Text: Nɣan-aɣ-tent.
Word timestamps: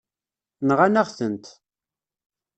Nɣan-aɣ-tent. 0.67 1.45